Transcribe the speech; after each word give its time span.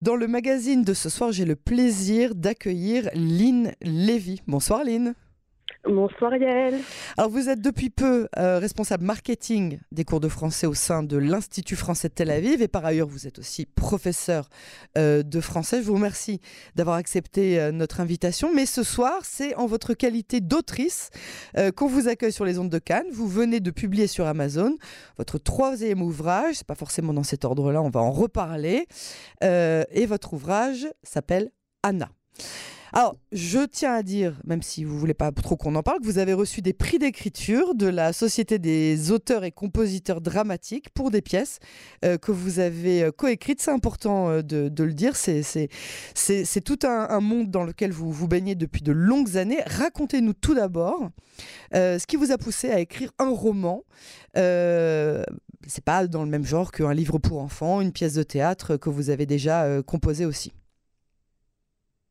Dans 0.00 0.14
le 0.14 0.28
magazine 0.28 0.84
de 0.84 0.94
ce 0.94 1.08
soir, 1.08 1.32
j'ai 1.32 1.44
le 1.44 1.56
plaisir 1.56 2.36
d'accueillir 2.36 3.10
Lynn 3.14 3.72
Lévy. 3.82 4.42
Bonsoir 4.46 4.84
Lynn. 4.84 5.16
Bonsoir 5.88 6.36
Yael. 6.36 6.80
Alors 7.16 7.30
vous 7.30 7.48
êtes 7.48 7.62
depuis 7.62 7.88
peu 7.88 8.28
euh, 8.36 8.58
responsable 8.58 9.04
marketing 9.04 9.78
des 9.90 10.04
cours 10.04 10.20
de 10.20 10.28
français 10.28 10.66
au 10.66 10.74
sein 10.74 11.02
de 11.02 11.16
l'Institut 11.16 11.76
français 11.76 12.10
de 12.10 12.12
Tel 12.12 12.30
Aviv 12.30 12.60
et 12.60 12.68
par 12.68 12.84
ailleurs 12.84 13.08
vous 13.08 13.26
êtes 13.26 13.38
aussi 13.38 13.64
professeur 13.64 14.50
euh, 14.98 15.22
de 15.22 15.40
français. 15.40 15.80
Je 15.80 15.86
vous 15.86 15.94
remercie 15.94 16.42
d'avoir 16.74 16.96
accepté 16.96 17.58
euh, 17.58 17.72
notre 17.72 18.00
invitation. 18.00 18.50
Mais 18.54 18.66
ce 18.66 18.82
soir, 18.82 19.20
c'est 19.22 19.54
en 19.54 19.64
votre 19.64 19.94
qualité 19.94 20.42
d'autrice 20.42 21.08
qu'on 21.76 21.86
vous 21.86 22.06
accueille 22.06 22.32
sur 22.32 22.44
les 22.44 22.58
ondes 22.58 22.68
de 22.68 22.78
Cannes. 22.78 23.06
Vous 23.10 23.26
venez 23.26 23.60
de 23.60 23.70
publier 23.70 24.08
sur 24.08 24.26
Amazon 24.26 24.76
votre 25.16 25.38
troisième 25.38 26.02
ouvrage. 26.02 26.56
C'est 26.56 26.66
pas 26.66 26.74
forcément 26.74 27.14
dans 27.14 27.22
cet 27.22 27.46
ordre-là, 27.46 27.80
on 27.80 27.88
va 27.88 28.00
en 28.00 28.12
reparler. 28.12 28.86
et 29.42 30.06
votre 30.06 30.34
ouvrage 30.34 30.86
s'appelle 31.02 31.50
Anna. 31.82 32.10
Alors, 32.92 33.16
je 33.32 33.66
tiens 33.66 33.94
à 33.94 34.02
dire, 34.02 34.40
même 34.44 34.62
si 34.62 34.82
vous 34.84 34.98
voulez 34.98 35.14
pas 35.14 35.30
trop 35.30 35.56
qu'on 35.56 35.74
en 35.74 35.82
parle, 35.82 36.00
que 36.00 36.06
vous 36.06 36.18
avez 36.18 36.32
reçu 36.32 36.62
des 36.62 36.72
prix 36.72 36.98
d'écriture 36.98 37.74
de 37.74 37.86
la 37.86 38.12
Société 38.12 38.58
des 38.58 39.10
auteurs 39.10 39.44
et 39.44 39.52
compositeurs 39.52 40.20
dramatiques 40.20 40.90
pour 40.90 41.10
des 41.10 41.20
pièces 41.20 41.58
euh, 42.04 42.16
que 42.16 42.32
vous 42.32 42.60
avez 42.60 43.02
euh, 43.02 43.10
coécrites. 43.12 43.60
C'est 43.60 43.70
important 43.70 44.30
euh, 44.30 44.42
de, 44.42 44.84
le 44.84 44.94
dire. 44.94 45.16
C'est 45.16 46.60
tout 46.64 46.78
un, 46.84 47.20
monde 47.20 47.50
dans 47.50 47.64
lequel 47.64 47.92
vous 47.92 48.10
vous 48.10 48.28
baignez 48.28 48.54
depuis 48.54 48.82
de 48.82 48.92
longues 48.92 49.36
années. 49.36 49.60
Racontez-nous 49.66 50.32
tout 50.32 50.54
d'abord 50.54 51.10
ce 51.72 52.06
qui 52.06 52.16
vous 52.16 52.32
a 52.32 52.38
poussé 52.38 52.70
à 52.70 52.80
écrire 52.80 53.12
un 53.18 53.28
roman. 53.28 53.84
c'est 54.34 55.84
pas 55.84 56.06
dans 56.06 56.24
le 56.24 56.30
même 56.30 56.44
genre 56.44 56.72
qu'un 56.72 56.94
livre 56.94 57.18
pour 57.18 57.40
enfants, 57.40 57.80
une 57.80 57.92
pièce 57.92 58.14
de 58.14 58.22
théâtre 58.22 58.76
que 58.76 58.88
vous 58.88 59.10
avez 59.10 59.26
déjà 59.26 59.82
composée 59.82 60.24
aussi. 60.24 60.52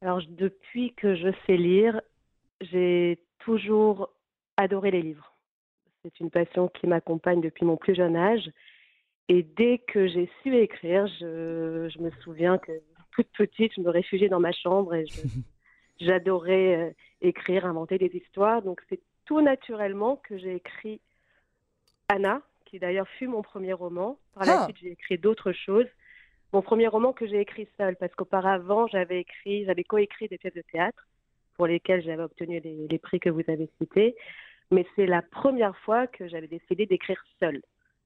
Alors, 0.02 0.22
depuis 0.28 0.94
que 0.94 1.16
je 1.16 1.30
sais 1.46 1.58
lire, 1.58 2.02
j'ai 2.62 3.20
toujours 3.40 4.12
adoré 4.56 4.92
les 4.92 5.02
livres. 5.02 5.34
C'est 6.04 6.20
une 6.20 6.30
passion 6.30 6.68
qui 6.68 6.88
m'accompagne 6.88 7.42
depuis 7.42 7.66
mon 7.66 7.78
plus 7.78 7.96
jeune 7.96 8.16
âge. 8.16 8.50
Et 9.30 9.44
dès 9.44 9.80
que 9.80 10.08
j'ai 10.08 10.30
su 10.42 10.56
écrire, 10.56 11.08
je, 11.20 12.00
me 12.00 12.12
souviens 12.24 12.58
que 12.58 12.72
toute 13.12 13.28
petite, 13.38 13.74
je 13.76 13.82
me 13.82 13.90
réfugiais 13.90 14.30
dans 14.30 14.40
ma 14.40 14.52
chambre 14.52 14.94
et 14.94 15.06
j'adorais 16.00 16.76
euh, 16.76 16.92
écrire, 17.22 17.66
inventer 17.66 17.98
des 17.98 18.16
histoires. 18.16 18.62
Donc, 18.62 18.82
c'est 18.90 19.02
tout 19.26 19.42
naturellement 19.42 20.18
que 20.18 20.38
j'ai 20.38 20.56
écrit 20.56 21.02
Anna, 22.08 22.42
qui 22.66 22.80
d'ailleurs 22.80 23.08
fut 23.18 23.28
mon 23.28 23.42
premier 23.42 23.74
roman. 23.74 24.20
Par 24.34 24.46
la 24.46 24.62
ah. 24.62 24.64
suite, 24.66 24.78
j'ai 24.82 24.92
écrit 24.92 25.18
d'autres 25.18 25.52
choses 25.52 25.88
mon 26.54 26.62
premier 26.62 26.88
roman 26.88 27.14
que 27.14 27.28
j'ai 27.28 27.42
écrit 27.42 27.68
seul, 27.78 27.96
parce 27.98 28.14
qu'auparavant, 28.16 28.88
j'avais 28.88 29.22
écrit, 29.22 29.66
j'avais 29.66 29.84
coécrit 29.84 30.28
des 30.28 30.38
pièces 30.38 30.54
de 30.54 30.64
théâtre 30.72 31.08
pour 31.56 31.68
lesquelles 31.68 32.04
j'avais 32.04 32.24
obtenu 32.24 32.62
les, 32.62 33.00
prix 33.00 33.20
que 33.20 33.30
vous 33.30 33.44
avez 33.48 33.70
cités. 33.80 34.16
Mais 34.72 34.86
c'est 34.96 35.08
la 35.08 35.22
première 35.22 35.76
fois 35.80 36.08
que 36.08 36.28
j'avais 36.28 36.48
décidé 36.48 36.86
d'écrire 36.86 37.22
seul, 37.40 37.62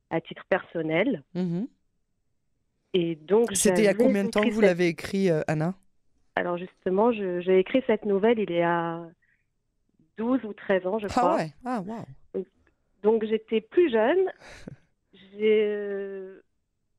à 0.09 0.21
titre 0.21 0.43
personnel. 0.49 1.23
Mhm. 1.35 1.67
Et 2.93 3.15
donc, 3.15 3.49
c'était 3.53 3.81
il 3.81 3.85
y 3.85 3.87
a 3.87 3.93
combien 3.93 4.23
de 4.25 4.29
temps 4.29 4.41
que 4.41 4.49
vous 4.49 4.61
l'avez 4.61 4.87
écrit, 4.87 5.29
euh, 5.29 5.41
Anna? 5.47 5.75
Alors 6.35 6.57
justement, 6.57 7.11
j'ai 7.11 7.59
écrit 7.59 7.83
cette 7.87 8.05
nouvelle 8.05 8.39
il 8.39 8.51
y 8.51 8.61
a 8.61 9.05
12 10.17 10.43
ou 10.45 10.53
13 10.53 10.87
ans, 10.87 10.99
je 10.99 11.07
ah 11.07 11.09
crois. 11.09 11.35
Ouais. 11.35 11.51
Ah 11.65 11.81
wow. 11.81 12.43
Donc 13.03 13.25
j'étais 13.25 13.61
plus 13.61 13.91
jeune. 13.91 14.31
J'ai 15.33 15.63
euh, 15.65 16.20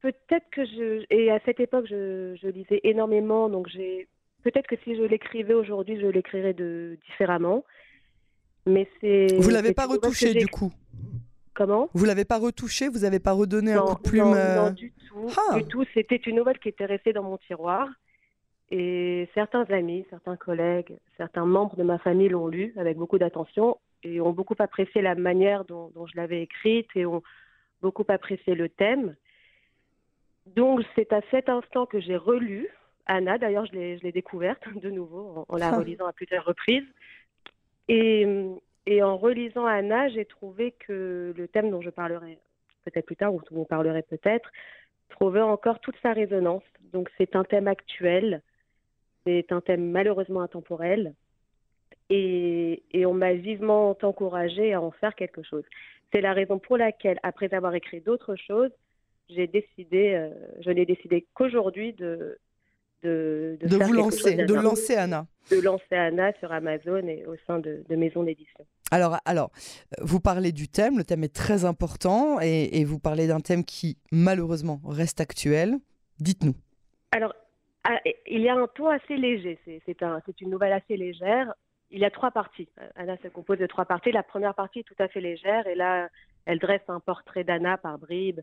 Peut-être 0.03 0.51
que 0.51 0.65
je. 0.65 1.05
Et 1.11 1.31
à 1.31 1.39
cette 1.45 1.61
époque, 1.61 1.87
je, 1.89 2.37
je 2.41 2.49
lisais 2.49 2.81
énormément, 2.83 3.49
donc 3.49 3.69
j'ai. 3.69 4.09
Peut-être 4.43 4.67
que 4.67 4.77
si 4.83 4.97
je 4.97 5.03
l'écrivais 5.03 5.55
aujourd'hui, 5.55 6.01
je 6.01 6.07
l'écrirais 6.07 6.55
de 6.55 6.99
différemment. 7.09 7.65
Mais 8.67 8.89
c'est. 9.01 9.29
Vous 9.39 9.51
l'avez 9.51 9.73
pas 9.73 9.87
retouché 9.87 10.35
du 10.35 10.49
coup? 10.49 10.73
Comment? 11.55 11.89
Vous 11.95 12.05
l'avez 12.05 12.25
pas 12.25 12.39
retouché? 12.39 12.89
Vous 12.89 13.01
n'avez 13.01 13.21
pas 13.21 13.33
redonné 13.33 13.73
un 13.73 13.83
coup 13.83 14.03
de 14.03 14.09
plume 14.09 14.31
Non, 14.31 14.35
euh, 14.35 14.71
du 14.71 14.93
tout. 15.09 15.29
Ah. 15.37 15.57
Du 15.57 15.65
tout. 15.65 15.85
C'était 15.95 16.17
une 16.17 16.37
nouvelle 16.37 16.59
qui 16.59 16.69
était 16.69 16.87
restée 16.87 17.13
dans 17.13 17.23
mon 17.23 17.39
tiroir. 17.39 17.89
Et 18.71 19.29
certains 19.35 19.65
amis, 19.65 20.07
certains 20.09 20.37
collègues, 20.37 20.97
certains 21.19 21.45
membres 21.45 21.77
de 21.77 21.83
ma 21.83 21.99
famille 21.99 22.31
l'ont 22.31 22.49
lu 22.49 22.73
avec 22.77 22.97
beaucoup 22.97 23.19
d'attention 23.19 23.77
et 24.03 24.19
ont 24.21 24.33
beaucoup 24.33 24.57
apprécié 24.59 25.03
la 25.03 25.15
manière 25.15 25.67
dont, 25.67 25.91
dont 25.95 26.07
je 26.07 26.17
l'avais 26.17 26.41
écrite 26.43 26.89
et 26.95 27.05
ont 27.05 27.23
beaucoup 27.83 28.07
apprécié 28.09 28.55
le 28.55 28.71
thème. 28.71 29.15
Donc, 30.47 30.83
c'est 30.95 31.13
à 31.13 31.21
cet 31.31 31.49
instant 31.49 31.87
que 31.87 32.01
j'ai 32.01 32.17
relu 32.17 32.69
Anna. 33.07 33.39
D'ailleurs, 33.39 33.67
je 33.67 33.73
l'ai 33.73 34.13
découverte 34.13 34.63
de 34.75 34.91
nouveau 34.91 35.45
en, 35.49 35.57
la 35.57 35.71
relisant 35.71 36.07
à 36.07 36.13
plusieurs 36.13 36.45
reprises. 36.45 36.87
Et, 37.89 38.27
et 38.87 39.03
en 39.03 39.17
relisant 39.17 39.67
Anna, 39.67 40.09
j'ai 40.09 40.25
trouvé 40.25 40.73
que 40.73 41.33
le 41.37 41.49
thème 41.49 41.71
dont 41.71 41.81
je 41.81 41.91
parlerai 41.91 42.39
peut-être 42.85 43.07
plus 43.07 43.17
tard, 43.17 43.33
ou 43.33 43.41
dont 43.51 43.61
on 43.61 43.65
parlerait 43.65 44.03
peut-être, 44.03 44.51
trouvait 45.09 45.41
encore 45.41 45.79
toute 45.81 45.97
sa 46.03 46.13
résonance. 46.13 46.65
Donc, 46.93 47.11
c'est 47.19 47.37
un 47.37 47.45
thème 47.45 47.69
actuel. 47.69 48.43
C'est 49.25 49.53
un 49.53 49.61
thème 49.61 49.91
malheureusement 49.91 50.41
intemporel. 50.41 51.15
Et, 52.11 52.83
et 52.93 53.07
on 53.07 53.15
m'a 53.15 53.35
vivement 53.35 53.97
encouragée 54.03 54.75
à 54.75 54.83
en 54.83 54.91
faire 54.91 55.15
quelque 55.15 55.43
chose. 55.43 55.65
C'est 56.13 56.21
la 56.21 56.33
raison 56.33 56.59
pour 56.59 56.77
laquelle, 56.77 57.19
après 57.23 57.55
avoir 57.55 57.75
écrit 57.75 58.01
d'autres 58.01 58.37
choses, 58.37 58.71
j'ai 59.29 59.47
décidé, 59.47 60.15
euh, 60.15 60.31
je 60.61 60.71
n'ai 60.71 60.87
décidé 60.87 61.27
qu'aujourd'hui 61.35 61.93
de 61.93 62.39
de, 63.03 63.59
de, 63.61 63.77
vous 63.77 63.93
lancer, 63.93 64.37
de 64.37 64.55
lancer 64.55 64.95
Anna. 64.95 65.27
De 65.51 65.61
lancer 65.61 65.97
Anna 65.97 66.33
sur 66.39 66.53
Amazon 66.53 67.07
et 67.09 67.27
au 67.27 67.35
sein 67.47 67.59
de, 67.59 67.83
de 67.89 67.97
maisons 67.97 68.23
d'édition. 68.23 68.65
Alors, 68.93 69.17
alors, 69.25 69.51
vous 70.01 70.21
parlez 70.21 70.53
du 70.53 70.69
thème, 70.69 70.99
le 70.99 71.05
thème 71.05 71.25
est 71.25 71.35
très 71.35 71.65
important 71.65 72.39
et, 72.41 72.79
et 72.79 72.85
vous 72.85 73.01
parlez 73.01 73.27
d'un 73.27 73.41
thème 73.41 73.65
qui 73.65 73.99
malheureusement 74.13 74.81
reste 74.87 75.21
actuel. 75.21 75.79
Dites-nous. 76.21 76.55
Alors, 77.11 77.35
ah, 77.85 77.99
il 78.27 78.41
y 78.41 78.49
a 78.49 78.55
un 78.55 78.69
ton 78.69 78.87
assez 78.89 79.17
léger, 79.17 79.59
c'est 79.65 80.03
un, 80.03 80.21
une 80.41 80.51
nouvelle 80.51 80.73
assez 80.73 80.97
légère. 80.97 81.53
Il 81.91 81.99
y 81.99 82.05
a 82.05 82.11
trois 82.11 82.31
parties. 82.31 82.69
Anna 82.95 83.17
se 83.23 83.29
compose 83.29 83.59
de 83.59 83.67
trois 83.67 83.85
parties. 83.85 84.13
La 84.13 84.23
première 84.23 84.55
partie 84.55 84.81
est 84.81 84.85
tout 84.85 84.95
à 84.99 85.09
fait 85.09 85.21
légère 85.21 85.67
et 85.67 85.75
là, 85.75 86.09
elle 86.47 86.59
dresse 86.59 86.83
un 86.89 87.01
portrait 87.01 87.45
d'Anna 87.45 87.77
par 87.77 87.99
bribes 87.99 88.41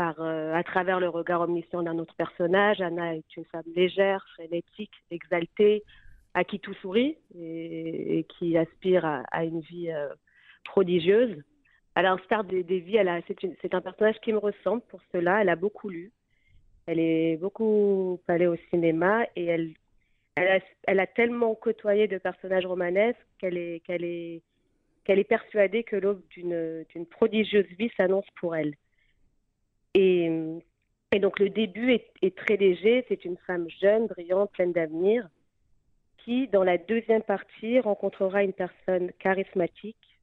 euh, 0.00 0.54
à 0.54 0.64
travers 0.64 0.98
le 0.98 1.08
regard 1.08 1.42
omniscient 1.42 1.82
d'un 1.84 1.98
autre 1.98 2.16
personnage. 2.16 2.80
Anna 2.80 3.14
est 3.14 3.36
une 3.36 3.44
femme 3.44 3.62
légère, 3.76 4.26
frénétique, 4.34 4.92
exaltée, 5.12 5.84
à 6.34 6.42
qui 6.42 6.58
tout 6.58 6.74
sourit 6.74 7.16
et, 7.38 8.26
qui 8.28 8.56
aspire 8.58 9.04
à, 9.04 9.44
une 9.44 9.60
vie 9.60 9.92
euh, 9.92 10.08
prodigieuse. 10.64 11.36
À 11.94 12.02
l'instar 12.02 12.42
des, 12.42 12.64
des, 12.64 12.80
vies, 12.80 12.98
c'est 13.62 13.74
un 13.74 13.80
personnage 13.80 14.18
qui 14.20 14.32
me 14.32 14.38
ressemble 14.38 14.82
pour 14.88 15.00
cela. 15.12 15.42
Elle 15.42 15.48
a 15.48 15.54
beaucoup 15.54 15.90
lu. 15.90 16.10
Elle 16.86 16.98
est 16.98 17.36
beaucoup 17.36 18.20
allée 18.26 18.48
au 18.48 18.56
cinéma 18.70 19.24
et 19.36 19.44
elle, 19.44 19.74
a, 20.36 20.58
elle 20.88 20.98
a 20.98 21.06
tellement 21.06 21.54
côtoyé 21.54 22.08
de 22.08 22.18
personnages 22.18 22.66
romanesques 22.66 23.24
qu'elle 23.38 23.56
est 23.56 24.42
persuadée 25.28 25.84
que 25.84 25.94
l'aube 25.94 26.20
d'une 26.30 27.06
prodigieuse 27.08 27.68
vie 27.78 27.92
s'annonce 27.96 28.26
pour 28.40 28.56
elle. 28.56 28.74
Et, 29.94 30.30
et 31.12 31.18
donc 31.20 31.38
le 31.38 31.48
début 31.48 31.92
est, 31.92 32.36
très 32.36 32.56
léger. 32.56 33.04
C'est 33.08 33.24
une 33.24 33.36
femme 33.46 33.66
jeune, 33.80 34.06
brillante, 34.06 34.50
pleine 34.52 34.72
d'avenir, 34.72 35.28
qui, 36.24 36.48
dans 36.48 36.64
la 36.64 36.78
deuxième 36.78 37.22
partie, 37.22 37.80
rencontrera 37.80 38.42
une 38.42 38.52
personne 38.52 39.12
charismatique, 39.18 40.18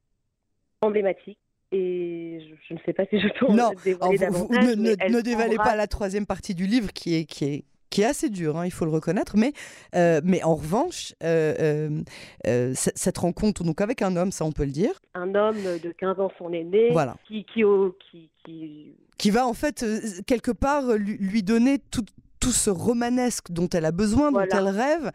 emblématique. 0.80 1.38
Et 1.74 2.46
je, 2.68 2.74
ne 2.74 2.78
sais 2.84 2.92
pas 2.92 3.06
si 3.06 3.18
je 3.18 3.28
peux 3.28 3.50
non, 3.50 3.70
dévoiler 3.82 4.18
davantage. 4.18 4.76
ne, 4.76 5.14
ne, 5.14 5.20
dévalez 5.22 5.56
pas 5.56 5.74
la 5.74 5.86
troisième 5.86 6.26
partie 6.26 6.54
du 6.54 6.66
livre 6.66 6.92
qui 6.92 7.14
est, 7.14 7.24
qui 7.24 7.44
est, 7.46 7.64
qui 7.92 8.00
est 8.00 8.06
assez 8.06 8.30
dur, 8.30 8.56
hein, 8.56 8.64
il 8.64 8.72
faut 8.72 8.86
le 8.86 8.90
reconnaître. 8.90 9.36
Mais, 9.36 9.52
euh, 9.94 10.20
mais 10.24 10.42
en 10.42 10.56
revanche, 10.56 11.14
euh, 11.22 12.02
euh, 12.46 12.72
cette 12.74 13.18
rencontre 13.18 13.62
donc 13.62 13.80
avec 13.80 14.02
un 14.02 14.16
homme, 14.16 14.32
ça 14.32 14.44
on 14.44 14.50
peut 14.50 14.64
le 14.64 14.72
dire. 14.72 15.00
Un 15.14 15.34
homme 15.34 15.62
de 15.62 15.92
15 15.92 16.18
ans, 16.18 16.32
son 16.38 16.52
aîné, 16.52 16.90
voilà. 16.90 17.16
qui, 17.28 17.44
qui, 17.44 17.62
qui, 18.10 18.30
qui, 18.44 18.96
qui 19.18 19.30
va 19.30 19.46
en 19.46 19.52
fait 19.52 19.84
quelque 20.26 20.50
part 20.50 20.94
lui, 20.96 21.42
donner 21.42 21.78
tout, 21.78 22.04
tout, 22.40 22.50
ce 22.50 22.70
romanesque 22.70 23.52
dont 23.52 23.68
elle 23.68 23.84
a 23.84 23.92
besoin, 23.92 24.32
dont 24.32 24.40
elle 24.40 24.68
rêve, 24.68 25.12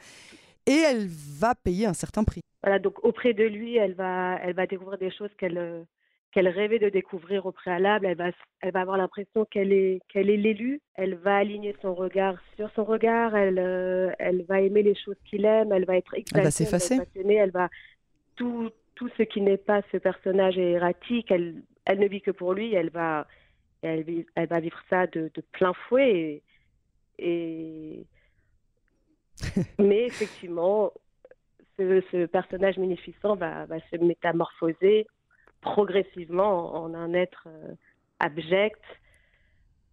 et 0.67 0.77
elle 0.77 1.07
va 1.07 1.55
payer 1.55 1.87
un 1.87 1.93
certain 1.93 2.23
prix. 2.23 2.41
Voilà, 2.63 2.79
donc 2.79 3.03
auprès 3.03 3.33
de 3.33 3.43
lui, 3.43 3.77
elle 3.77 3.93
va, 3.93 4.37
elle 4.43 4.53
va 4.53 4.67
découvrir 4.67 4.99
des 4.99 5.11
choses 5.11 5.29
qu'elle 5.39 5.85
qu'elle 6.37 6.49
rêvait 6.49 6.77
de 6.77 6.89
découvrir 6.89 7.47
au 7.47 7.51
préalable. 7.51 8.05
Elle 8.05 8.15
va, 8.15 8.29
elle 8.61 8.71
va 8.71 8.81
avoir 8.81 8.95
l'impression 8.95 9.43
qu'elle 9.45 9.73
est, 9.73 10.03
qu'elle 10.07 10.29
est 10.29 10.37
l'élu. 10.37 10.81
Elle 10.93 11.15
va 11.15 11.37
aligner 11.37 11.75
son 11.81 11.95
regard 11.95 12.35
sur 12.55 12.69
son 12.75 12.83
regard. 12.83 13.35
Elle, 13.35 13.57
euh, 13.57 14.11
elle 14.19 14.43
va 14.43 14.61
aimer 14.61 14.83
les 14.83 14.93
choses 14.93 15.15
qu'il 15.25 15.45
aime. 15.45 15.71
Elle 15.71 15.85
va 15.85 15.97
être 15.97 16.13
exaltée, 16.13 16.37
elle 16.37 16.43
va 16.43 16.51
s'effacer. 16.51 16.99
Elle 17.15 17.49
va 17.49 17.69
tout, 18.35 18.69
tout 18.93 19.09
ce 19.17 19.23
qui 19.23 19.41
n'est 19.41 19.57
pas 19.57 19.81
ce 19.91 19.97
personnage 19.97 20.59
erratique. 20.59 21.31
Elle, 21.31 21.63
elle 21.85 21.97
ne 21.97 22.07
vit 22.07 22.21
que 22.21 22.29
pour 22.29 22.53
lui. 22.53 22.71
Elle 22.71 22.91
va, 22.91 23.25
elle, 23.81 24.05
elle 24.35 24.47
va 24.47 24.59
vivre 24.59 24.79
ça 24.91 25.07
de, 25.07 25.31
de 25.33 25.41
plein 25.53 25.73
fouet. 25.73 26.43
Et, 27.17 28.05
Mais 29.79 30.05
effectivement, 30.05 30.93
ce, 31.79 32.27
personnage 32.27 32.77
munificent 32.77 33.35
va, 33.37 33.65
va, 33.65 33.79
se 33.89 33.95
métamorphoser 33.97 35.07
progressivement 35.61 36.75
en, 36.75 36.93
un 36.93 37.13
être 37.13 37.47
euh, 37.47 37.73
abject, 38.19 38.81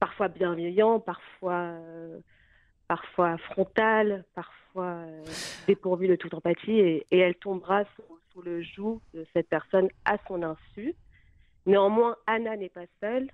parfois 0.01 0.29
bienveillant, 0.29 1.01
parfois, 1.01 1.55
euh, 1.55 2.19
parfois 2.89 3.39
frontal, 3.39 4.25
parfois 4.35 4.85
euh, 4.85 5.23
dépourvu 5.67 6.09
de 6.09 6.17
toute 6.17 6.35
empathie, 6.35 6.79
et, 6.79 7.07
elle 7.11 7.37
tombera 7.37 7.85
sous, 7.97 8.43
le 8.43 8.63
joug 8.63 9.01
de 9.15 9.25
cette 9.33 9.49
personne 9.49 9.89
à 10.05 10.17
son 10.27 10.43
insu. 10.43 10.97
Néanmoins, 11.67 12.17
Anna 12.27 12.57
n'est 12.57 12.69
pas 12.69 12.87
seule. 13.01 13.31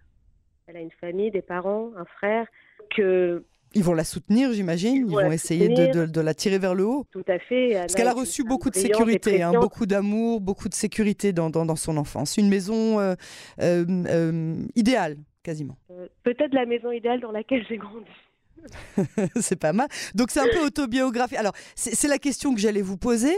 Elle 0.67 0.77
a 0.77 0.81
une 0.81 0.91
famille, 0.91 1.31
des 1.31 1.41
parents, 1.41 1.93
un 1.97 2.05
frère, 2.05 2.47
que 2.95 3.43
ils 3.75 3.85
vont 3.85 3.95
la 3.95 4.05
soutenir, 4.05 4.53
j'imagine. 4.53 4.97
Ils, 4.97 5.07
vont 5.07 5.31
essayer 5.31 5.69
de, 5.69 6.21
la 6.21 6.35
tirer 6.35 6.59
vers 6.59 6.75
le 6.75 6.85
haut. 6.85 7.07
Tout 7.11 7.25
à 7.29 7.39
fait. 7.39 7.75
Parce 7.75 7.95
qu'elle 7.95 8.09
a 8.09 8.13
reçu 8.13 8.45
beaucoup 8.45 8.71
de 8.71 8.75
sécurité, 8.75 9.43
hein, 9.43 9.53
beaucoup 9.53 9.87
d'amour, 9.87 10.41
beaucoup 10.41 10.69
de 10.69 10.75
sécurité 10.75 11.33
dans, 11.33 11.51
dans, 11.51 11.77
son 11.77 11.97
enfance. 11.97 12.37
Une 12.37 12.49
maison 12.49 12.99
euh, 12.99 13.15
euh, 13.61 13.85
euh, 14.09 14.55
idéale, 14.75 15.17
quasiment. 15.43 15.77
Peut-être 16.23 16.53
la 16.53 16.67
maison 16.67 16.91
idéale 16.91 17.21
dans 17.21 17.33
laquelle 17.33 17.65
j'ai 17.69 17.77
grandi. 17.77 18.07
c'est 19.41 19.59
pas 19.59 19.73
mal. 19.73 19.89
Donc 20.15 20.31
c'est 20.31 20.41
un 20.41 20.49
peu 20.53 20.65
autobiographique. 20.65 21.39
Alors 21.39 21.55
c'est 21.75 22.09
la 22.09 22.19
question 22.19 22.55
que 22.55 22.61
j'allais 22.61 22.83
vous 22.83 22.97
poser. 22.97 23.35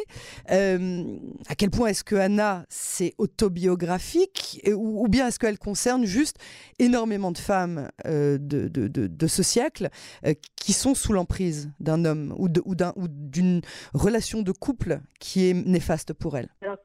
Euh, 0.50 1.04
à 1.48 1.54
quel 1.54 1.70
point 1.70 1.88
est-ce 1.88 2.04
que 2.04 2.16
Anna 2.16 2.64
c'est 2.68 3.14
autobiographique 3.18 4.60
ou, 4.74 5.06
bien 5.08 5.28
est-ce 5.28 5.38
qu'elle 5.38 5.58
concerne 5.58 6.04
juste 6.04 6.38
énormément 6.78 7.32
de 7.32 7.38
femmes 7.38 7.88
euh, 8.06 8.38
de, 8.38 8.68
de, 8.68 8.88
de, 8.88 9.26
ce 9.26 9.42
siècle 9.42 9.88
euh, 10.26 10.34
qui 10.56 10.72
sont 10.72 10.94
sous 10.94 11.12
l'emprise 11.12 11.70
d'un 11.80 12.04
homme 12.04 12.34
ou 12.38 12.48
d'une 12.48 13.60
relation 13.94 14.42
de 14.42 14.52
couple 14.52 15.00
qui 15.20 15.48
est 15.48 15.54
néfaste 15.54 16.12
pour 16.12 16.36
elle? 16.36 16.48
Alors, 16.62 16.76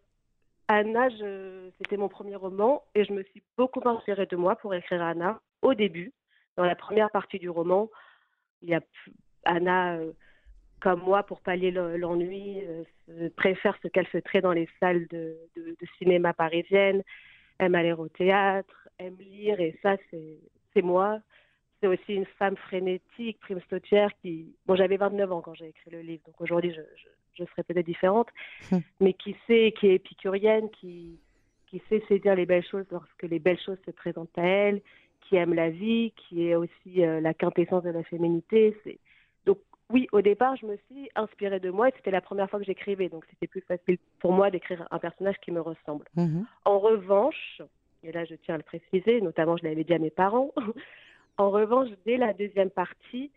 Anna, 0.67 1.07
c'était 1.79 1.97
mon 1.97 2.09
premier 2.09 2.35
roman 2.35 2.83
et 2.93 3.05
je 3.05 3.13
me 3.13 3.23
suis 3.23 3.41
beaucoup 3.57 3.81
inspirée 3.87 4.25
de 4.25 4.35
moi 4.35 4.55
pour 4.57 4.73
écrire 4.73 5.01
Anna 5.01 5.39
au 5.61 5.73
début. 5.73 6.13
Dans 6.57 6.65
la 6.65 6.75
première 6.75 7.11
partie 7.11 7.39
du 7.39 7.49
roman, 7.49 7.89
il 8.61 8.69
y 8.69 8.73
a 8.73 8.81
Anna, 9.45 9.95
euh, 9.95 10.11
comme 10.79 11.01
moi, 11.01 11.23
pour 11.23 11.41
pallier 11.41 11.71
l'ennui, 11.71 12.61
euh, 13.09 13.29
préfère 13.35 13.77
se 13.81 13.87
calfeutrer 13.87 14.41
dans 14.41 14.51
les 14.51 14.67
salles 14.79 15.07
de, 15.07 15.37
cinéma 15.97 16.33
parisiennes, 16.33 17.03
aime 17.59 17.75
aller 17.75 17.93
au 17.93 18.07
théâtre, 18.07 18.87
aime 18.99 19.17
lire, 19.19 19.59
et 19.59 19.77
ça, 19.81 19.95
c'est 20.11 20.81
moi. 20.81 21.19
C'est 21.79 21.87
aussi 21.87 22.15
une 22.15 22.25
femme 22.39 22.57
frénétique, 22.57 23.39
prime 23.39 23.61
stotière, 23.61 24.09
qui... 24.21 24.55
Bon, 24.65 24.75
j'avais 24.75 24.97
29 24.97 25.31
ans 25.31 25.41
quand 25.41 25.53
j'ai 25.53 25.67
écrit 25.67 25.91
le 25.91 26.01
livre, 26.01 26.23
donc 26.25 26.39
aujourd'hui, 26.41 26.73
je, 26.73 26.81
je, 27.35 27.43
serais 27.45 27.63
peut-être 27.63 27.85
différente, 27.85 28.27
hum. 28.71 28.81
mais 28.99 29.13
qui 29.13 29.35
sait, 29.45 29.73
qui 29.79 29.87
est 29.87 29.95
épicurienne, 29.95 30.69
qui, 30.71 31.19
qui 31.67 31.81
sait 31.89 32.03
saisir 32.07 32.35
les 32.35 32.45
belles 32.45 32.65
choses 32.65 32.85
lorsque 32.91 33.23
les 33.23 33.39
belles 33.39 33.59
choses 33.59 33.77
se 33.85 33.91
présentent 33.91 34.37
à 34.37 34.43
elle, 34.43 34.81
qui 35.27 35.35
aime 35.35 35.53
la 35.53 35.69
vie, 35.69 36.13
qui 36.15 36.47
est 36.47 36.55
aussi 36.55 37.03
euh, 37.03 37.19
la 37.19 37.33
quintessence 37.33 37.83
de 37.83 37.89
la 37.89 38.03
féminité. 38.03 38.75
Donc 39.45 39.59
oui, 39.89 40.07
au 40.11 40.21
départ, 40.21 40.55
je 40.55 40.65
me 40.65 40.77
suis 40.87 41.09
inspirée 41.15 41.59
de 41.59 41.69
moi 41.69 41.89
et 41.89 41.93
c'était 41.95 42.11
la 42.11 42.21
première 42.21 42.49
fois 42.49 42.59
que 42.59 42.65
j'écrivais, 42.65 43.09
donc 43.09 43.25
c'était 43.29 43.47
plus 43.47 43.61
facile 43.61 43.97
pour 44.19 44.31
moi 44.31 44.51
d'écrire 44.51 44.87
un 44.91 44.99
personnage 44.99 45.37
qui 45.41 45.51
me 45.51 45.61
ressemble. 45.61 46.05
Mhm. 46.15 46.45
En 46.65 46.79
revanche, 46.79 47.61
et 48.03 48.11
là 48.11 48.25
je 48.25 48.35
tiens 48.35 48.55
à 48.55 48.57
le 48.57 48.63
préciser, 48.63 49.21
notamment 49.21 49.57
je 49.57 49.63
l'avais 49.63 49.83
dit 49.83 49.93
à 49.93 49.99
mes 49.99 50.09
parents, 50.09 50.53
en 51.37 51.49
revanche, 51.49 51.89
dès 52.05 52.17
la 52.17 52.33
deuxième 52.33 52.69
partie, 52.69 53.31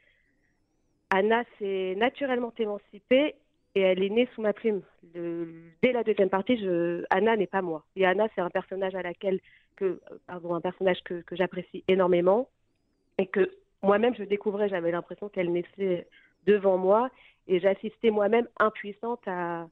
Anna 1.11 1.43
s'est 1.59 1.95
naturellement 1.97 2.53
émancipée 2.57 3.35
et 3.75 3.81
elle 3.81 4.03
est 4.03 4.11
née 4.11 4.29
sous 4.35 4.43
ma 4.43 4.53
plume. 4.53 4.83
dès 5.15 5.93
la 5.93 6.03
deuxième 6.03 6.29
partie, 6.29 6.59
je, 6.59 7.05
Anna 7.11 7.37
n'est 7.37 7.47
pas 7.47 7.63
moi. 7.63 7.85
Et 7.97 8.05
Anna, 8.05 8.27
c'est 8.35 8.41
un 8.41 8.51
personnage 8.51 8.95
à 8.95 9.03
laquelle 9.03 9.41
que, 9.77 10.01
pardon, 10.27 10.55
un 10.55 10.61
personnage 10.61 11.03
que, 11.05 11.23
que 11.23 11.37
j'apprécie 11.37 11.85
énormément 11.89 12.49
et 13.19 13.27
que 13.27 13.51
moi-même 13.83 14.15
je 14.17 14.25
découvrais. 14.25 14.69
J'avais 14.69 14.91
l'impression 14.91 15.29
qu'elle 15.29 15.53
naissait 15.53 16.07
devant 16.47 16.79
moi 16.79 17.11
et 17.47 17.61
j'assistais 17.61 18.11
moi-même 18.11 18.49
impuissante 18.59 19.21
à 19.27 19.69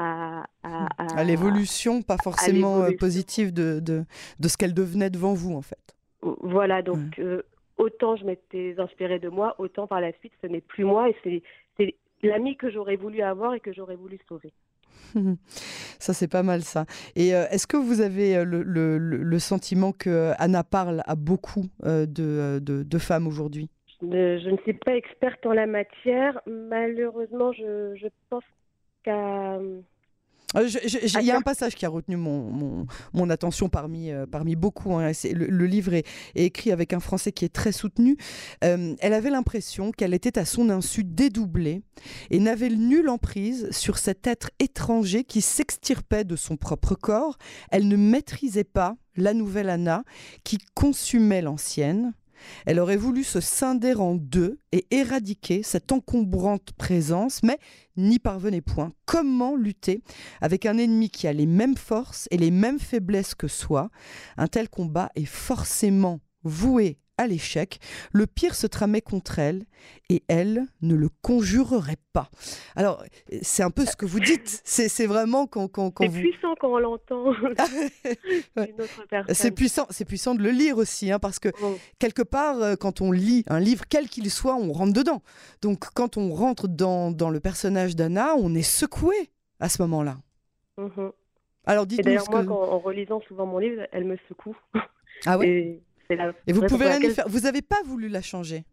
à, 0.00 0.44
à, 0.62 1.24
l'évolution, 1.24 2.02
pas 2.02 2.18
forcément 2.22 2.82
euh, 2.82 2.92
positive 2.96 3.52
de, 3.52 3.80
de, 3.80 4.04
de 4.38 4.48
ce 4.48 4.56
qu'elle 4.56 4.74
devenait 4.74 5.10
devant 5.10 5.34
vous 5.34 5.56
en 5.56 5.62
fait. 5.62 5.96
Voilà, 6.22 6.82
donc 6.82 7.18
euh, 7.18 7.42
autant 7.78 8.14
je 8.16 8.24
m'étais 8.24 8.76
inspirée 8.78 9.18
de 9.18 9.28
moi, 9.28 9.56
autant 9.58 9.88
par 9.88 10.00
la 10.00 10.12
suite 10.18 10.32
ce 10.40 10.46
n'est 10.46 10.60
plus 10.60 10.84
moi 10.84 11.08
et 11.08 11.16
c'est 11.24 11.42
l'ami 12.22 12.56
que 12.56 12.70
j'aurais 12.70 12.96
voulu 12.96 13.22
avoir 13.22 13.54
et 13.54 13.60
que 13.60 13.72
j'aurais 13.72 13.96
voulu 13.96 14.18
sauver. 14.28 14.52
Ça, 15.98 16.12
c'est 16.12 16.28
pas 16.28 16.42
mal, 16.42 16.62
ça. 16.62 16.84
Et 17.16 17.34
euh, 17.34 17.46
est-ce 17.50 17.66
que 17.66 17.76
vous 17.76 18.00
avez 18.00 18.36
euh, 18.36 18.44
le, 18.44 19.38
sentiment 19.38 19.92
que 19.92 20.32
Anna 20.38 20.64
parle 20.64 21.02
à 21.06 21.14
beaucoup 21.14 21.66
euh, 21.84 22.06
de, 22.06 22.60
de, 22.60 22.98
femmes 22.98 23.26
aujourd'hui? 23.26 23.68
Je 24.02 24.48
ne 24.48 24.56
suis 24.58 24.74
pas 24.74 24.96
experte 24.96 25.44
en 25.46 25.52
la 25.52 25.66
matière. 25.66 26.40
Malheureusement, 26.46 27.52
je, 27.52 27.94
je 27.96 28.06
pense 28.30 28.44
qu'à 29.04 29.56
euh, 29.56 29.80
il 30.54 31.24
y 31.24 31.30
a 31.30 31.36
un 31.36 31.42
passage 31.42 31.74
qui 31.74 31.84
a 31.84 31.88
retenu 31.88 32.16
mon, 32.16 32.86
mon, 33.12 33.30
attention 33.30 33.68
parmi, 33.68 34.10
euh, 34.10 34.26
parmi 34.26 34.56
beaucoup. 34.56 34.94
Hein. 34.94 35.12
Le, 35.32 35.66
livre 35.66 35.92
est, 35.92 36.06
écrit 36.34 36.72
avec 36.72 36.92
un 36.92 37.00
français 37.00 37.32
qui 37.32 37.44
est 37.44 37.52
très 37.52 37.72
soutenu. 37.72 38.16
Euh, 38.64 38.94
elle 39.00 39.12
avait 39.12 39.30
l'impression 39.30 39.92
qu'elle 39.92 40.14
était 40.14 40.38
à 40.38 40.46
son 40.46 40.70
insu 40.70 41.04
dédoublée 41.04 41.82
et 42.30 42.38
n'avait 42.38 42.70
nulle 42.70 43.10
emprise 43.10 43.68
sur 43.72 43.98
cet 43.98 44.26
être 44.26 44.50
étranger 44.58 45.24
qui 45.24 45.42
s'extirpait 45.42 46.24
de 46.24 46.36
son 46.36 46.56
propre 46.56 46.94
corps. 46.94 47.36
Elle 47.70 47.88
ne 47.88 47.96
maîtrisait 47.96 48.64
pas 48.64 48.96
la 49.16 49.34
nouvelle 49.34 49.68
Anna 49.68 50.04
qui 50.44 50.58
consumait 50.74 51.42
l'ancienne. 51.42 52.14
Elle 52.66 52.80
aurait 52.80 52.96
voulu 52.96 53.24
se 53.24 53.40
scinder 53.40 53.94
en 53.94 54.14
deux 54.14 54.58
et 54.72 54.86
éradiquer 54.90 55.62
cette 55.62 55.92
encombrante 55.92 56.72
présence, 56.72 57.42
mais 57.42 57.58
n'y 57.96 58.18
parvenait 58.18 58.60
point. 58.60 58.92
Comment 59.06 59.56
lutter 59.56 60.02
avec 60.40 60.66
un 60.66 60.78
ennemi 60.78 61.10
qui 61.10 61.26
a 61.26 61.32
les 61.32 61.46
mêmes 61.46 61.76
forces 61.76 62.28
et 62.30 62.36
les 62.36 62.50
mêmes 62.50 62.78
faiblesses 62.78 63.34
que 63.34 63.48
soi? 63.48 63.90
Un 64.36 64.46
tel 64.46 64.68
combat 64.68 65.10
est 65.14 65.24
forcément 65.24 66.20
voué 66.42 66.98
à 67.18 67.26
l'échec, 67.26 67.78
le 68.12 68.26
pire 68.26 68.54
se 68.54 68.66
tramait 68.66 69.00
contre 69.00 69.38
elle 69.38 69.64
et 70.08 70.22
elle 70.28 70.66
ne 70.80 70.94
le 70.94 71.08
conjurerait 71.22 71.98
pas. 72.12 72.30
Alors, 72.76 73.04
c'est 73.42 73.62
un 73.62 73.70
peu 73.70 73.84
ce 73.84 73.96
que 73.96 74.06
vous 74.06 74.20
dites. 74.20 74.62
C'est 74.64 75.06
vraiment 75.06 75.46
quand, 75.46 75.68
quand, 75.68 75.90
quand 75.90 76.04
C'est 76.04 76.20
puissant 76.20 76.54
quand 76.58 76.72
on 76.72 76.78
l'entend. 76.78 77.32
c'est 79.32 79.50
puissant, 79.50 79.86
c'est 79.90 80.04
puissant 80.04 80.34
de 80.34 80.42
le 80.42 80.50
lire 80.50 80.78
aussi, 80.78 81.12
hein, 81.12 81.18
parce 81.18 81.38
que 81.38 81.48
quelque 81.98 82.22
part, 82.22 82.62
euh, 82.62 82.76
quand 82.76 83.00
on 83.00 83.12
lit 83.12 83.44
un 83.48 83.60
livre, 83.60 83.84
quel 83.88 84.08
qu'il 84.08 84.30
soit, 84.30 84.56
on 84.56 84.72
rentre 84.72 84.92
dedans. 84.92 85.22
Donc, 85.62 85.84
quand 85.94 86.16
on 86.16 86.32
rentre 86.32 86.68
dans, 86.68 87.10
dans 87.10 87.30
le 87.30 87.40
personnage 87.40 87.96
d'Anna, 87.96 88.34
on 88.38 88.54
est 88.54 88.62
secoué 88.62 89.30
à 89.60 89.68
ce 89.68 89.82
moment-là. 89.82 90.16
Mhm. 90.78 91.12
Alors, 91.66 91.86
dites-nous. 91.86 92.04
D'ailleurs, 92.04 92.30
moi, 92.30 92.44
en 92.48 92.78
relisant 92.78 93.20
souvent 93.28 93.44
mon 93.44 93.58
livre, 93.58 93.82
elle 93.92 94.04
me 94.04 94.16
secoue. 94.28 94.56
Ah 95.26 95.36
ouais? 95.36 95.48
Et 95.48 95.82
vous 96.46 96.66
pouvez 96.66 96.88
rien 96.88 97.10
faire. 97.10 97.28
Vous 97.28 97.40
n'avez 97.40 97.62
pas 97.62 97.82
voulu 97.84 98.08
la 98.08 98.22
changer 98.22 98.64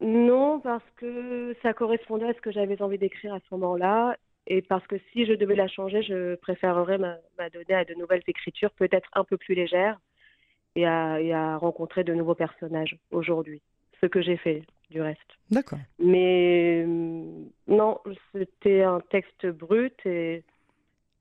Non, 0.00 0.60
parce 0.60 0.84
que 0.96 1.56
ça 1.62 1.72
correspondait 1.72 2.28
à 2.28 2.34
ce 2.34 2.40
que 2.40 2.52
j'avais 2.52 2.80
envie 2.82 2.98
d'écrire 2.98 3.34
à 3.34 3.38
ce 3.38 3.54
moment-là. 3.54 4.16
Et 4.46 4.60
parce 4.60 4.86
que 4.86 4.96
si 5.12 5.24
je 5.24 5.32
devais 5.32 5.56
la 5.56 5.68
changer, 5.68 6.02
je 6.02 6.34
préférerais 6.34 6.98
m'adonner 6.98 7.74
à 7.74 7.84
de 7.84 7.94
nouvelles 7.94 8.22
écritures, 8.26 8.70
peut-être 8.72 9.08
un 9.14 9.24
peu 9.24 9.38
plus 9.38 9.54
légères, 9.54 9.98
et 10.76 10.86
à, 10.86 11.20
et 11.20 11.32
à 11.32 11.56
rencontrer 11.56 12.04
de 12.04 12.12
nouveaux 12.12 12.34
personnages 12.34 12.98
aujourd'hui. 13.10 13.62
Ce 14.00 14.06
que 14.06 14.20
j'ai 14.20 14.36
fait, 14.36 14.62
du 14.90 15.00
reste. 15.00 15.20
D'accord. 15.50 15.78
Mais 15.98 16.84
non, 17.66 17.98
c'était 18.32 18.82
un 18.82 19.00
texte 19.00 19.46
brut 19.46 19.94
et 20.04 20.42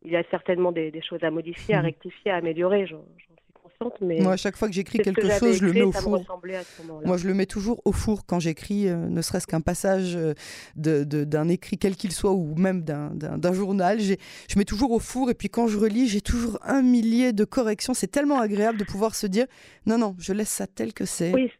il 0.03 0.11
y 0.11 0.17
a 0.17 0.23
certainement 0.29 0.71
des, 0.71 0.91
choses 1.01 1.23
à 1.23 1.31
modifier, 1.31 1.75
à 1.75 1.81
rectifier, 1.89 2.31
à 2.31 2.37
améliorer. 2.37 2.87
J'en 2.87 3.03
mais 4.01 4.19
moi, 4.19 4.33
à 4.33 4.37
chaque 4.37 4.55
fois 4.55 4.67
que 4.67 4.73
j'écris 4.73 4.99
quelque 4.99 5.29
chose, 5.29 5.57
je 5.57 5.65
le 5.65 5.73
mets 5.73 5.81
au 5.81 5.91
four. 5.91 6.23
Moi, 7.05 7.17
je 7.17 7.27
le 7.27 7.33
mets 7.33 7.45
toujours 7.45 7.81
au 7.85 7.91
four 7.91 8.25
quand 8.25 8.39
j'écris, 8.39 8.87
euh, 8.87 8.95
ne 8.95 9.21
serait-ce 9.21 9.47
qu'un 9.47 9.61
passage 9.61 10.15
euh, 10.15 10.33
d'un 10.75 11.47
écrit 11.49 11.77
quel 11.77 11.95
qu'il 11.95 12.11
soit 12.11 12.31
ou 12.31 12.55
même 12.55 12.83
d'un 12.83 13.53
journal. 13.53 13.99
Je 13.99 14.15
mets 14.57 14.65
toujours 14.65 14.91
au 14.91 14.99
four 14.99 15.29
et 15.29 15.33
puis 15.33 15.49
quand 15.49 15.67
je 15.67 15.77
relis, 15.77 16.07
j'ai 16.07 16.21
toujours 16.21 16.59
un 16.63 16.81
millier 16.81 17.33
de 17.33 17.43
corrections. 17.43 17.93
C'est 17.93 18.07
tellement 18.07 18.39
agréable 18.39 18.77
de 18.77 18.83
pouvoir 18.83 19.15
se 19.15 19.27
dire 19.27 19.45
non, 19.85 19.97
non, 19.97 20.15
je 20.19 20.33
laisse 20.33 20.49
ça 20.49 20.67
tel 20.67 20.93
que 20.93 21.05
c'est. 21.05 21.33
Oui. 21.33 21.51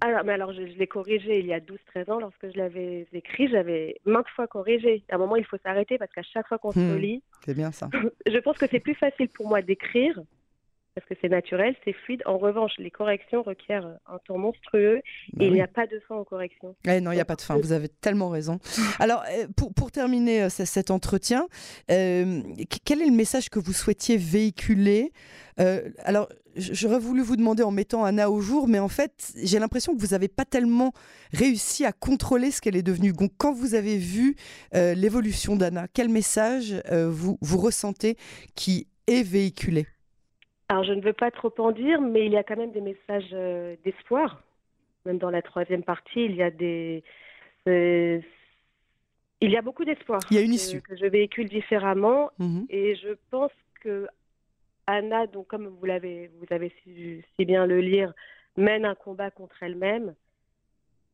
Alors, 0.00 0.24
mais 0.24 0.32
alors 0.32 0.52
je, 0.52 0.60
l'ai 0.60 0.86
corrigé 0.86 1.40
il 1.40 1.46
y 1.46 1.52
a 1.52 1.58
12-13 1.58 2.12
ans 2.12 2.20
lorsque 2.20 2.52
je 2.52 2.56
l'avais 2.56 3.06
écrit, 3.12 3.48
j'avais 3.48 4.00
maintes 4.04 4.28
fois 4.28 4.46
corrigé. 4.46 5.02
À 5.10 5.16
un 5.16 5.18
moment, 5.18 5.36
il 5.36 5.44
faut 5.44 5.56
s'arrêter 5.64 5.98
parce 5.98 6.12
qu'à 6.12 6.22
chaque 6.22 6.46
fois 6.46 6.58
qu'on 6.58 6.72
se 6.72 6.78
hmm. 6.78 6.92
relit, 6.92 7.22
c'est 7.44 7.54
bien 7.54 7.72
ça. 7.72 7.88
je 8.26 8.38
pense 8.38 8.58
que 8.58 8.66
c'est 8.66 8.80
plus 8.80 8.94
facile 8.94 9.28
pour 9.28 9.48
moi 9.48 9.60
d'écrire 9.60 10.20
parce 10.98 11.08
que 11.08 11.14
c'est 11.22 11.28
naturel, 11.28 11.76
c'est 11.84 11.92
fluide. 11.92 12.22
En 12.26 12.38
revanche, 12.38 12.72
les 12.78 12.90
corrections 12.90 13.42
requièrent 13.42 13.86
un 14.06 14.18
temps 14.26 14.38
monstrueux 14.38 15.00
bah 15.32 15.44
et 15.44 15.46
il 15.46 15.52
n'y 15.52 15.60
a 15.60 15.68
pas 15.68 15.86
de 15.86 16.00
fin 16.08 16.16
aux 16.16 16.24
corrections. 16.24 16.74
Eh 16.84 17.00
non, 17.00 17.12
il 17.12 17.14
n'y 17.14 17.20
a 17.20 17.24
pas 17.24 17.36
de 17.36 17.40
fin, 17.40 17.56
vous 17.56 17.70
avez 17.70 17.88
tellement 17.88 18.30
raison. 18.30 18.58
Alors, 18.98 19.22
euh, 19.30 19.46
pour, 19.56 19.72
pour 19.72 19.92
terminer 19.92 20.42
euh, 20.42 20.48
cet 20.48 20.90
entretien, 20.90 21.46
euh, 21.90 22.42
quel 22.84 23.00
est 23.00 23.06
le 23.06 23.14
message 23.14 23.48
que 23.48 23.60
vous 23.60 23.72
souhaitiez 23.72 24.16
véhiculer? 24.16 25.12
Alors, 26.04 26.28
j'aurais 26.54 27.00
voulu 27.00 27.20
vous 27.20 27.34
demander 27.34 27.64
en 27.64 27.72
mettant 27.72 28.04
Anna 28.04 28.30
au 28.30 28.40
jour, 28.40 28.68
mais 28.68 28.78
en 28.78 28.86
fait, 28.86 29.32
j'ai 29.42 29.58
l'impression 29.58 29.92
que 29.92 30.00
vous 30.00 30.12
n'avez 30.12 30.28
pas 30.28 30.44
tellement 30.44 30.92
réussi 31.32 31.84
à 31.84 31.90
contrôler 31.90 32.52
ce 32.52 32.60
qu'elle 32.60 32.76
est 32.76 32.82
devenue. 32.82 33.12
Donc, 33.12 33.32
quand 33.38 33.52
vous 33.52 33.74
avez 33.74 33.98
vu 33.98 34.36
l'évolution 34.72 35.56
d'Anna, 35.56 35.88
quel 35.92 36.08
message 36.10 36.80
vous, 36.92 37.38
vous 37.40 37.58
ressentez 37.58 38.16
qui 38.54 38.86
est 39.08 39.24
véhiculé? 39.24 39.88
Alors, 40.68 40.84
je 40.84 40.92
ne 40.92 41.00
veux 41.00 41.14
pas 41.14 41.30
trop 41.30 41.52
en 41.58 41.72
dire, 41.72 42.00
mais 42.00 42.26
il 42.26 42.32
y 42.32 42.36
a 42.36 42.42
quand 42.42 42.56
même 42.56 42.72
des 42.72 42.82
messages 42.82 43.30
euh, 43.32 43.74
d'espoir. 43.84 44.42
Même 45.06 45.16
dans 45.16 45.30
la 45.30 45.40
troisième 45.40 45.82
partie, 45.82 46.26
il 46.26 46.34
y 46.34 46.42
a 46.42 46.50
des. 46.50 47.02
Euh, 47.66 48.20
il 49.40 49.50
y 49.50 49.56
a 49.56 49.62
beaucoup 49.62 49.86
d'espoir. 49.86 50.20
Il 50.30 50.36
y 50.36 50.40
a 50.40 50.42
une 50.42 50.52
issue. 50.52 50.82
Que, 50.82 50.96
je 50.96 51.06
véhicule 51.06 51.48
différemment. 51.48 52.30
Mhm. 52.38 52.66
Et 52.68 52.96
je 52.96 53.14
pense 53.30 53.52
que 53.80 54.08
Anna, 54.86 55.26
donc, 55.26 55.46
comme 55.46 55.68
vous, 55.68 55.86
l'avez, 55.86 56.30
vous 56.38 56.46
avez 56.50 56.70
su, 56.82 57.24
si 57.36 57.44
bien 57.46 57.64
le 57.64 57.80
lire, 57.80 58.12
mène 58.56 58.84
un 58.84 58.94
combat 58.94 59.30
contre 59.30 59.62
elle-même. 59.62 60.14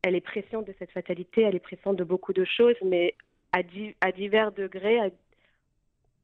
Elle 0.03 0.17
est 0.17 0.21
pressante 0.21 0.67
de 0.67 0.75
cette 0.79 0.91
fatalité, 0.91 1.43
elle 1.43 1.55
est 1.55 1.61
pressante 1.61 1.97
de 1.97 2.05
beaucoup 2.05 2.33
de 2.33 2.45
choses, 2.45 2.77
mais 2.85 3.15
à, 3.53 3.61
à 4.01 4.13
divers 4.13 4.53
degrés, 4.53 4.99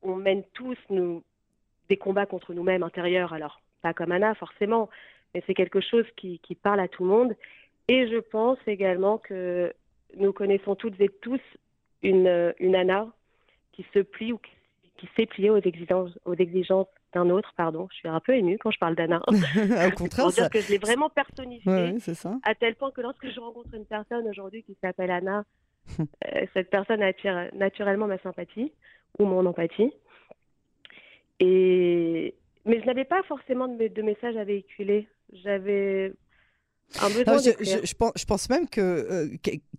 on 0.03 0.17
mène 0.17 0.43
tous, 0.53 0.77
nous, 0.91 1.23
des 1.90 1.99
combats 1.99 2.25
contre 2.25 2.54
nous-mêmes 2.54 2.82
intérieurs. 2.82 3.35
Alors, 3.35 3.61
pas 3.82 3.92
comme 3.92 4.12
Anna, 4.12 4.35
forcément, 4.35 4.88
mais 5.35 5.42
c'est 5.47 5.54
quelque 5.54 5.80
chose 5.80 6.06
qui, 6.16 6.38
qui, 6.38 6.54
parle 6.54 6.80
à 6.80 6.88
tout 6.88 7.04
le 7.04 7.11
monde. 7.11 7.37
Et 7.88 8.09
je 8.09 8.18
pense 8.18 8.59
également 8.66 9.18
que 9.18 9.75
nous 10.16 10.32
connaissons 10.32 10.76
toutes 10.76 10.99
et 11.00 11.11
tous 11.20 11.40
une, 12.02 12.54
une 12.59 12.75
Anna 12.75 13.09
qui 13.73 13.85
se 13.92 13.99
plie 13.99 14.32
ou 14.32 14.38
qui, 14.38 14.52
qui 14.97 15.09
s'est 15.16 15.26
pliée 15.26 15.50
aux 15.50 15.61
exigences, 15.61 16.16
aux 16.25 16.35
exigences 16.35 16.87
d'un 17.12 17.28
autre, 17.30 17.52
pardon. 17.56 17.88
Je 17.90 17.97
suis 17.97 18.09
un 18.09 18.20
peu 18.20 18.35
émue 18.35 18.56
quand 18.59 18.70
je 18.70 18.78
parle 18.78 18.94
d'Anna. 18.94 19.20
Au 19.28 19.90
contraire, 19.97 20.26
pour 20.26 20.32
dire 20.32 20.50
que 20.50 20.61
je 20.61 20.70
l'ai 20.70 20.78
vraiment 20.78 21.11
personnifiée, 21.11 21.99
c'est 21.99 22.14
ça. 22.14 22.38
à 22.44 22.54
tel 22.54 22.76
point 22.76 22.92
que 22.92 23.00
lorsque 23.00 23.28
je 23.28 23.40
rencontre 23.40 23.75
une 23.75 23.87
personne 23.87 24.28
aujourd'hui 24.28 24.62
qui 24.62 24.76
s'appelle 24.80 25.11
Anna, 25.11 25.44
euh, 25.99 26.47
cette 26.54 26.70
personne 26.70 27.02
attire 27.02 27.49
naturellement 27.54 28.06
ma 28.06 28.18
sympathie 28.18 28.73
ou 29.18 29.25
mon 29.25 29.44
empathie. 29.47 29.92
Et... 31.40 32.35
Mais 32.66 32.80
je 32.80 32.87
n'avais 32.87 33.04
pas 33.04 33.23
forcément 33.25 33.68
de, 33.68 33.88
de 33.88 34.02
messages 34.02 34.37
à 34.37 34.44
véhiculer. 34.44 35.09
J'avais 35.32 36.12
un 37.00 37.09
besoin 37.09 37.38
je, 37.38 37.87
je, 37.87 37.94
pense, 37.94 38.12
je, 38.16 38.25
pense, 38.25 38.50
même 38.50 38.68
que 38.68 38.80
euh, 38.80 39.26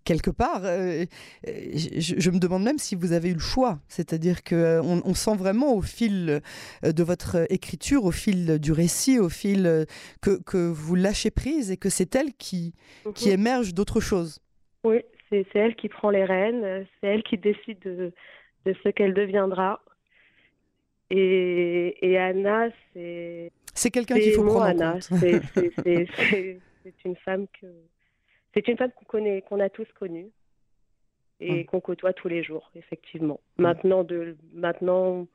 quelque 0.05 0.31
part, 0.31 0.61
euh, 0.63 1.05
je, 1.45 2.29
me 2.29 2.39
demande 2.39 2.63
même 2.63 2.77
si 2.77 2.95
vous 2.95 3.11
avez 3.11 3.29
eu 3.29 3.33
le 3.33 3.39
choix. 3.39 3.79
C'est-à-dire 3.87 4.43
qu'on 4.43 4.55
euh, 4.55 5.01
on 5.03 5.13
sent 5.13 5.35
vraiment 5.35 5.73
au 5.75 5.81
fil 5.81 6.41
de 6.83 7.03
votre 7.03 7.51
écriture, 7.51 8.05
au 8.05 8.11
fil 8.11 8.59
du 8.59 8.71
récit, 8.71 9.19
au 9.19 9.29
fil 9.29 9.85
que, 10.21 10.41
que 10.43 10.69
vous 10.69 10.95
lâchez 10.95 11.31
prise 11.31 11.69
et 11.69 11.77
que 11.77 11.89
c'est 11.89 12.15
elle 12.15 12.33
qui, 12.33 12.73
qui 13.13 13.27
mhm. 13.27 13.33
émerge 13.33 13.73
d'autre 13.73 13.99
chose. 13.99 14.39
Oui, 14.83 15.01
c'est 15.29 15.45
elle 15.53 15.75
qui 15.75 15.89
prend 15.89 16.09
les 16.09 16.23
rênes, 16.23 16.85
c'est 16.99 17.07
elle 17.07 17.23
qui 17.23 17.37
décide 17.37 17.79
de, 17.79 18.13
de 18.65 18.75
ce 18.83 18.89
qu'elle 18.89 19.13
deviendra. 19.13 19.81
Et, 21.11 22.17
Anna, 22.17 22.69
c'est. 22.93 23.51
C'est 23.73 23.91
quelqu'un 23.91 24.15
qu'il 24.15 24.33
faut 24.33 24.45
prendre 24.45 24.63
Anna. 24.63 24.99
C'est 26.83 27.05
une 27.05 27.15
femme 27.17 27.45
que. 27.59 27.67
C'est 28.53 28.67
une 28.67 28.75
femme 28.77 28.91
qu'on 28.97 29.05
connaît, 29.05 29.43
qu'on 29.43 29.59
a 29.59 29.69
tous 29.69 29.87
connue 29.97 30.29
et 31.39 31.65
qu'on 31.65 31.79
côtoie 31.79 32.13
tous 32.13 32.27
les 32.27 32.43
jours, 32.43 32.71
effectivement. 32.75 33.39
Maintenant, 33.57 34.03
de, 34.03 34.35
maintenant, 34.53 35.25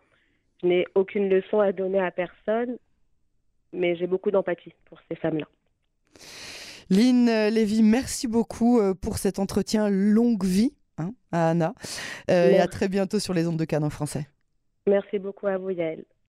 je 0.62 0.68
n'ai 0.68 0.86
aucune 0.94 1.28
leçon 1.28 1.60
à 1.60 1.72
donner 1.72 1.98
à 1.98 2.10
personne, 2.10 2.76
mais 3.72 3.96
j'ai 3.96 4.06
beaucoup 4.06 4.30
d'empathie 4.30 4.72
pour 4.84 5.00
ces 5.08 5.16
femmes-là. 5.16 5.46
Lynn 6.90 7.48
Lévy, 7.48 7.82
merci 7.82 8.28
beaucoup 8.28 8.78
euh, 8.78 8.94
pour 8.94 9.18
cet 9.18 9.38
entretien 9.38 9.88
longue 9.88 10.44
vie 10.44 10.74
hein, 10.98 11.12
à 11.32 11.50
Anna. 11.50 11.74
Euh, 12.30 12.50
et 12.50 12.58
à 12.58 12.68
très 12.68 12.88
bientôt 12.88 13.18
sur 13.18 13.34
les 13.34 13.46
ondes 13.46 13.58
de 13.58 13.64
Cannes 13.64 13.84
en 13.84 13.90
français. 13.90 14.28
Merci 14.86 15.18
beaucoup 15.18 15.48
à 15.48 15.58
vous, 15.58 15.70
Yael. 15.70 16.04